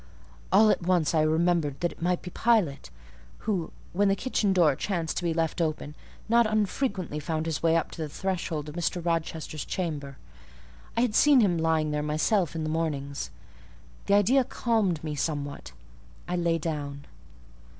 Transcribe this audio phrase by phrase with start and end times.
[0.51, 2.89] All at once I remembered that it might be Pilot,
[3.45, 5.93] who, when the kitchen door chanced to be left open,
[6.27, 9.05] not unfrequently found his way up to the threshold of Mr.
[9.05, 10.17] Rochester's chamber:
[10.97, 13.29] I had seen him lying there myself in the mornings.
[14.07, 15.71] The idea calmed me somewhat:
[16.27, 17.05] I lay down.